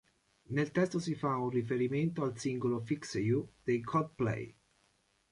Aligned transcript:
Nel 0.53 0.69
testo 0.75 0.97
si 0.97 1.13
fa 1.13 1.35
un 1.35 1.49
riferimento 1.49 2.23
al 2.23 2.35
singolo 2.35 2.79
"Fix 2.79 3.13
You" 3.19 3.47
dei 3.63 3.81
Coldplay. 3.81 4.55